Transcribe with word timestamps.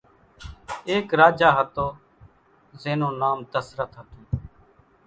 ايڪ 0.89 1.07
راجا 1.21 1.49
ھتو 1.57 1.85
زين 2.81 2.97
نون 2.99 3.13
نام 3.21 3.37
دسرت 3.51 3.91
ھتون 3.99 4.23